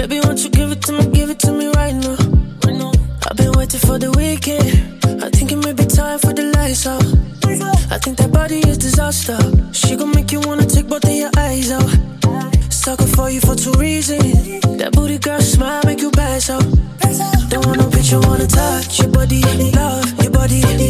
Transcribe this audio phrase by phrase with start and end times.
[0.00, 2.16] Baby, won't you give it to me, give it to me right now?
[2.64, 2.90] Right now.
[3.28, 5.22] I've been waiting for the weekend.
[5.22, 7.04] I think it may be time for the lights out.
[7.92, 9.36] I think that body is disaster.
[9.74, 11.90] She gon' make you wanna take both of your eyes out.
[12.72, 14.62] Sucker for you for two reasons.
[14.78, 16.64] That booty girl smile make you pass out.
[17.50, 19.42] Don't want no picture, wanna touch your body,
[19.76, 20.89] love your body.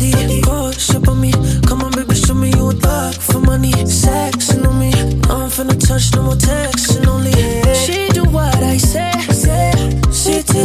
[0.00, 1.30] Go, ship on me.
[1.66, 3.72] Come on, baby, show me you for money.
[3.84, 4.92] Sexing on me.
[5.28, 7.32] I'm finna touch, no more texting only.
[7.74, 9.72] She do what I say, say.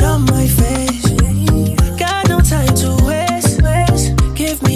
[0.03, 1.09] On my face.
[1.99, 4.35] Got no time to waste, waste.
[4.35, 4.75] Give me.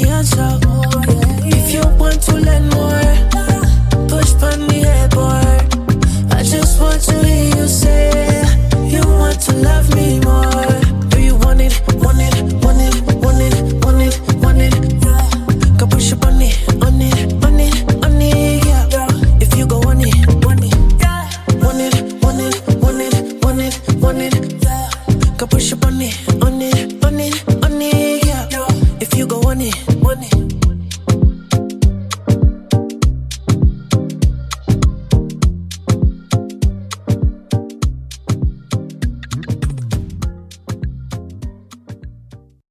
[29.02, 30.59] If you go on it, on it.